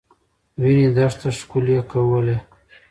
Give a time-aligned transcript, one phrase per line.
[0.61, 2.37] وینې دښته ښکلې کولې.